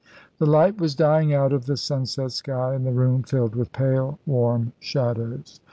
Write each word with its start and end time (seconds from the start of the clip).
The 0.39 0.47
light 0.47 0.79
was 0.81 0.95
dying 0.95 1.31
out 1.31 1.53
of 1.53 1.67
the 1.67 1.77
sunset 1.77 2.31
sky, 2.31 2.73
and 2.73 2.87
the 2.87 2.91
room 2.91 3.21
filled 3.21 3.55
with 3.55 3.71
pale 3.71 4.17
warm 4.25 4.73
shadows. 4.79 5.59